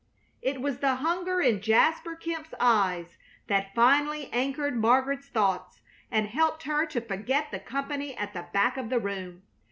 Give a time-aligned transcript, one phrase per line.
[0.41, 6.63] It was the hunger in Jasper Kemp's eyes that finally anchored Margaret's thoughts and helped
[6.63, 9.43] her to forget the company at the back of the room.